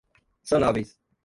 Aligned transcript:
sanáveis 0.43 0.97